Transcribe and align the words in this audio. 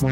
Se 0.00 0.08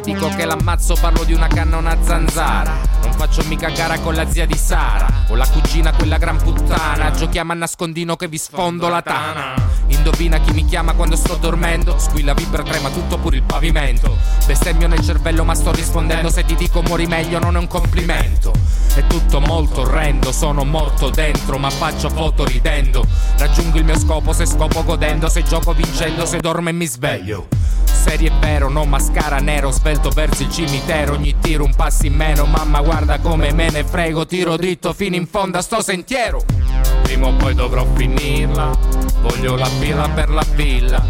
dico 0.00 0.28
che 0.34 0.44
l'ammazzo 0.44 0.96
parlo 1.00 1.22
di 1.22 1.34
una 1.34 1.46
canna 1.46 1.76
una 1.76 1.96
zanzara. 2.02 2.74
Non 3.00 3.12
faccio 3.12 3.44
mica 3.44 3.70
gara 3.70 4.00
con 4.00 4.16
la 4.16 4.28
zia 4.28 4.44
di 4.44 4.56
Sara. 4.56 5.06
O 5.28 5.36
la 5.36 5.46
cugina 5.46 5.92
quella 5.92 6.18
gran 6.18 6.36
puttana. 6.38 7.12
Giochiamo 7.12 7.52
a 7.52 7.54
nascondino 7.54 8.16
che 8.16 8.26
vi 8.26 8.38
sfondo 8.38 8.88
la 8.88 9.02
tana 9.02 9.65
Indovina 9.88 10.38
chi 10.38 10.52
mi 10.52 10.64
chiama 10.64 10.94
quando 10.94 11.16
sto 11.16 11.36
dormendo. 11.36 11.98
Squilla 11.98 12.34
vibra 12.34 12.62
trema 12.62 12.90
tutto 12.90 13.18
pure 13.18 13.36
il 13.36 13.42
pavimento. 13.42 14.16
Bestemmio 14.46 14.88
nel 14.88 15.00
cervello 15.00 15.44
ma 15.44 15.54
sto 15.54 15.72
rispondendo. 15.72 16.30
Se 16.30 16.44
ti 16.44 16.54
dico 16.54 16.82
muori 16.82 17.06
meglio 17.06 17.38
non 17.38 17.56
è 17.56 17.58
un 17.58 17.68
complimento. 17.68 18.52
È 18.94 19.06
tutto 19.06 19.40
molto 19.40 19.82
orrendo 19.82 20.32
Sono 20.32 20.64
morto 20.64 21.10
dentro 21.10 21.58
ma 21.58 21.70
faccio 21.70 22.08
foto 22.08 22.44
ridendo. 22.44 23.06
Raggiungo 23.36 23.78
il 23.78 23.84
mio 23.84 23.98
scopo 23.98 24.32
se 24.32 24.46
scopo 24.46 24.82
godendo. 24.82 25.28
Se 25.28 25.42
gioco 25.42 25.72
vincendo 25.72 26.26
se 26.26 26.38
dormo 26.38 26.68
e 26.68 26.72
mi 26.72 26.86
sveglio. 26.86 27.48
Serie 28.06 28.28
è 28.28 28.32
vero, 28.38 28.68
no 28.68 28.84
mascara 28.84 29.38
nero, 29.38 29.72
svelto 29.72 30.10
verso 30.10 30.44
il 30.44 30.52
cimitero, 30.52 31.14
ogni 31.14 31.34
tiro 31.40 31.64
un 31.64 31.74
passo 31.74 32.06
in 32.06 32.14
meno, 32.14 32.44
mamma 32.44 32.80
guarda 32.80 33.18
come 33.18 33.52
me 33.52 33.68
ne 33.68 33.82
frego, 33.82 34.26
tiro 34.26 34.56
dritto 34.56 34.92
fino 34.92 35.16
in 35.16 35.26
fondo 35.26 35.58
a 35.58 35.60
sto 35.60 35.82
sentiero. 35.82 36.44
Prima 37.02 37.26
o 37.26 37.32
poi 37.32 37.54
dovrò 37.54 37.84
voglio 39.20 39.56
la 39.56 39.68
pila 39.78 40.08
per 40.08 40.30
la 40.30 40.44
villa, 40.54 41.02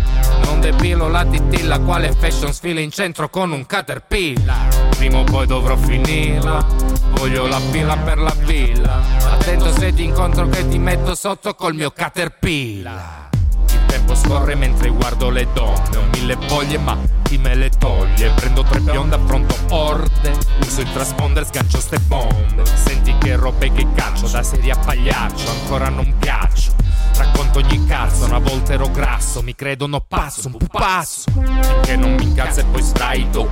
non 0.44 0.60
depilo 0.60 1.08
la 1.08 1.24
titilla, 1.24 1.78
quale 1.80 2.12
fashion 2.12 2.52
sfila 2.52 2.80
in 2.80 2.90
centro 2.90 3.28
con 3.28 3.52
un 3.52 3.66
caterpillar. 3.66 4.88
Prima 4.96 5.18
o 5.18 5.24
poi 5.24 5.46
dovrò 5.46 5.76
finirla, 5.76 6.64
voglio 7.10 7.46
la 7.46 7.60
pila 7.70 7.96
per 7.96 8.18
la 8.18 8.34
villa, 8.44 9.00
attento 9.30 9.72
se 9.72 9.92
ti 9.92 10.04
incontro 10.04 10.48
che 10.48 10.66
ti 10.68 10.78
metto 10.78 11.14
sotto 11.14 11.54
col 11.54 11.74
mio 11.74 11.90
caterpillar. 11.90 13.28
Il 13.68 13.84
tempo 13.86 14.14
scorre 14.14 14.54
mentre 14.54 14.88
guardo 14.88 15.30
le 15.30 15.46
donne. 15.52 15.96
Ho 15.96 16.04
mille 16.12 16.36
voglie 16.48 16.78
ma 16.78 16.96
chi 17.22 17.38
me 17.38 17.54
le 17.54 17.70
toglie? 17.70 18.30
Prendo 18.30 18.62
tre 18.62 18.80
bionde, 18.80 19.16
affronto 19.16 19.54
orde. 19.70 20.36
Uso 20.60 20.80
il 20.80 20.90
transponder, 20.92 21.44
sgancio 21.46 21.80
ste 21.80 21.98
bombe. 22.00 22.64
Senti 22.64 23.14
che 23.18 23.36
robe 23.36 23.72
che 23.72 23.86
caccio 23.94 24.28
Da 24.28 24.42
serie 24.42 24.72
a 24.72 24.76
pagliaccio 24.76 25.50
Ancora 25.50 25.88
non 25.88 26.14
piaccio 26.18 26.85
Racconto 27.16 27.60
ogni 27.60 27.86
cazzo, 27.86 28.26
una 28.26 28.38
volta 28.38 28.74
ero 28.74 28.90
grasso 28.90 29.40
Mi 29.40 29.54
credono 29.54 30.00
pazzo, 30.00 30.48
un 30.48 30.58
pupazzo. 30.58 31.30
Finché 31.32 31.96
non 31.96 32.14
mi 32.14 32.24
incazzo 32.24 32.60
e 32.60 32.64
poi 32.64 32.82
sbraito 32.82 33.48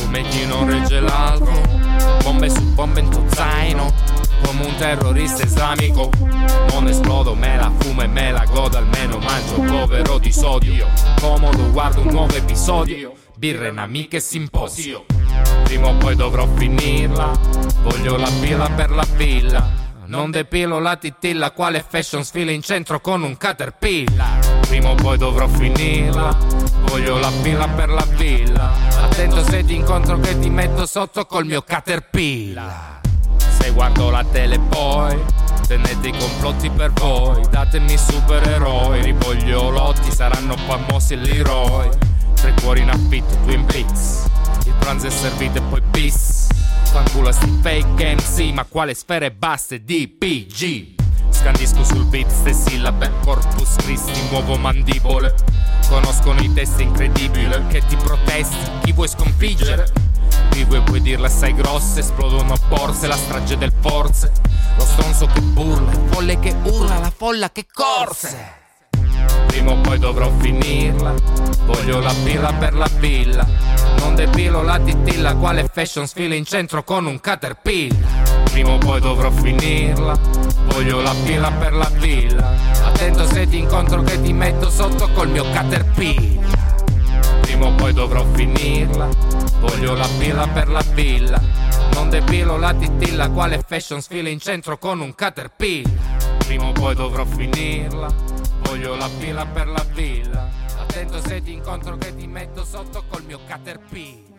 Come 0.00 0.24
non 0.46 0.66
regge 0.66 1.00
l'altro 1.00 1.52
Bombe 2.22 2.48
su 2.48 2.62
bombe 2.72 3.00
in 3.00 3.10
tuo 3.10 3.24
zaino 3.28 3.92
Come 4.42 4.66
un 4.66 4.74
terrorista 4.76 5.42
islamico. 5.44 6.10
Non 6.70 6.88
esplodo, 6.88 7.34
me 7.34 7.56
la 7.56 7.70
fumo 7.78 8.02
e 8.02 8.06
me 8.06 8.30
la 8.30 8.44
godo 8.46 8.78
Almeno 8.78 9.18
mangio 9.18 9.60
povero 9.60 10.18
di 10.18 10.32
sodio 10.32 10.88
Comodo, 11.20 11.70
guardo 11.72 12.00
un 12.00 12.08
nuovo 12.08 12.34
episodio 12.34 13.12
Birre, 13.36 13.68
amiche 13.76 14.16
e 14.16 14.20
simposio. 14.20 15.04
Prima 15.64 15.88
o 15.88 15.96
poi 15.96 16.16
dovrò 16.16 16.46
finirla 16.54 17.38
Voglio 17.82 18.16
la 18.16 18.30
pila 18.40 18.68
per 18.70 18.90
la 18.90 19.06
villa 19.14 19.83
non 20.06 20.30
depilo 20.30 20.78
la 20.78 20.96
titilla, 20.96 21.50
quale 21.50 21.84
fashion 21.86 22.24
sfila 22.24 22.50
in 22.50 22.62
centro 22.62 23.00
con 23.00 23.22
un 23.22 23.36
caterpillar. 23.36 24.60
Prima 24.66 24.90
o 24.90 24.94
poi 24.94 25.16
dovrò 25.16 25.46
finirla, 25.48 26.36
voglio 26.82 27.18
la 27.18 27.30
pila 27.42 27.68
per 27.68 27.88
la 27.88 28.06
villa. 28.16 28.72
Attento 29.02 29.42
se 29.44 29.64
ti 29.64 29.74
incontro 29.74 30.18
che 30.18 30.38
ti 30.38 30.50
metto 30.50 30.86
sotto 30.86 31.24
col 31.26 31.46
mio 31.46 31.62
caterpillar. 31.62 33.00
Se 33.36 33.70
guardo 33.70 34.10
la 34.10 34.24
tele 34.30 34.58
poi, 34.58 35.18
tenete 35.66 36.08
i 36.08 36.16
complotti 36.16 36.68
per 36.70 36.92
voi. 36.92 37.46
Datemi 37.48 37.96
supereroi, 37.96 39.02
rivogliolotti, 39.02 40.10
saranno 40.10 40.56
famosi 40.56 41.16
l'eroi. 41.16 41.88
Tre 42.34 42.54
cuori 42.60 42.82
in 42.82 42.90
affitto, 42.90 43.34
Twin 43.44 43.64
Peaks. 43.64 44.26
Il 44.66 44.74
pranzo 44.78 45.06
è 45.06 45.10
servito 45.10 45.58
e 45.58 45.62
poi 45.62 45.80
bis. 45.80 46.33
Fanculo 46.94 47.30
a 47.30 47.32
sti 47.32 47.58
fake 47.60 48.14
MC, 48.14 48.52
ma 48.52 48.64
quale 48.66 48.94
sfere 48.94 49.32
basse 49.32 49.82
DPG? 49.82 50.94
Scandisco 51.28 51.82
sul 51.82 52.04
beat 52.04 52.30
ste 52.30 52.52
sillabe, 52.52 53.10
corpus 53.24 53.74
Christi, 53.78 54.12
muovo 54.30 54.56
mandibole. 54.56 55.34
Conoscono 55.88 56.40
i 56.40 56.52
testi 56.52 56.84
incredibili 56.84 57.66
che 57.66 57.82
ti 57.88 57.96
protesti, 57.96 58.56
chi 58.84 58.92
vuoi 58.92 59.08
sconfiggere? 59.08 59.90
Vivo 60.52 60.76
e 60.76 60.82
puoi 60.82 61.02
dirle 61.02 61.26
assai 61.26 61.52
grosse, 61.52 61.98
esplodono 61.98 62.52
a 62.52 62.58
borse, 62.68 63.08
la 63.08 63.16
strage 63.16 63.58
del 63.58 63.72
forze. 63.80 64.30
Lo 64.76 64.84
stronzo 64.84 65.26
che 65.26 65.40
burla, 65.40 65.90
il 65.90 66.08
folle 66.10 66.38
che 66.38 66.54
urla, 66.62 67.00
la 67.00 67.12
folla 67.12 67.50
che 67.50 67.66
corse. 67.72 68.62
Prima 69.48 69.72
o 69.72 69.80
poi 69.80 69.98
dovrò 69.98 70.30
finirla, 70.38 71.12
voglio 71.64 71.98
la 71.98 72.14
pila 72.22 72.52
per 72.52 72.72
la 72.74 72.88
villa. 72.98 73.44
Non 73.98 74.14
depilo 74.34 74.62
la 74.62 74.80
titilla, 74.80 75.36
quale 75.36 75.68
fashion 75.72 76.08
sfila 76.08 76.34
in 76.34 76.44
centro 76.44 76.82
con 76.82 77.06
un 77.06 77.20
caterpillar. 77.20 78.42
Prima 78.50 78.70
o 78.70 78.78
poi 78.78 79.00
dovrò 79.00 79.30
finirla, 79.30 80.18
voglio 80.66 81.00
la 81.00 81.14
pila 81.22 81.52
per 81.52 81.72
la 81.72 81.88
villa. 81.98 82.52
Attento 82.84 83.26
se 83.26 83.46
ti 83.46 83.58
incontro 83.58 84.02
che 84.02 84.20
ti 84.20 84.32
metto 84.32 84.68
sotto 84.70 85.08
col 85.12 85.28
mio 85.28 85.48
caterpillar. 85.52 86.82
Prima 87.42 87.66
o 87.66 87.74
poi 87.76 87.92
dovrò 87.92 88.24
finirla, 88.32 89.08
voglio 89.60 89.94
la 89.94 90.08
pila 90.18 90.48
per 90.48 90.68
la 90.68 90.82
villa. 90.94 91.40
Non 91.92 92.10
depilo 92.10 92.56
la 92.56 92.74
titilla, 92.74 93.30
quale 93.30 93.62
fashion 93.64 94.02
sfila 94.02 94.28
in 94.28 94.40
centro 94.40 94.78
con 94.78 95.00
un 95.00 95.14
caterpillar. 95.14 95.92
Prima 96.44 96.66
o 96.66 96.72
poi 96.72 96.96
dovrò 96.96 97.24
finirla, 97.24 98.08
voglio 98.74 98.96
la 98.96 99.08
pila 99.20 99.46
per 99.46 99.68
la 99.68 99.86
villa. 99.92 100.50
Attento 100.80 101.20
se 101.20 101.40
ti 101.40 101.52
incontro 101.52 101.96
che 101.96 102.12
ti 102.16 102.26
metto 102.26 102.64
sotto 102.64 103.04
col 103.08 103.22
mio 103.22 103.38
caterpillar. 103.46 104.33